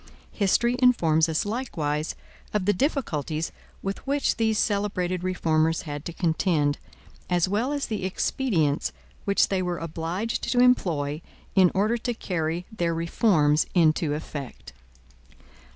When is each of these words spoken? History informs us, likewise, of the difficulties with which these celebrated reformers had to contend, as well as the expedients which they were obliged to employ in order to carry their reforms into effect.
History 0.31 0.77
informs 0.81 1.29
us, 1.29 1.45
likewise, 1.45 2.15
of 2.55 2.65
the 2.65 2.73
difficulties 2.73 3.51
with 3.83 3.99
which 4.07 4.37
these 4.37 4.57
celebrated 4.57 5.23
reformers 5.23 5.83
had 5.83 6.05
to 6.05 6.11
contend, 6.11 6.79
as 7.29 7.47
well 7.47 7.71
as 7.71 7.85
the 7.85 8.03
expedients 8.03 8.93
which 9.25 9.49
they 9.49 9.61
were 9.61 9.77
obliged 9.77 10.41
to 10.51 10.59
employ 10.59 11.21
in 11.53 11.69
order 11.75 11.97
to 11.97 12.15
carry 12.15 12.65
their 12.71 12.95
reforms 12.95 13.67
into 13.75 14.15
effect. 14.15 14.73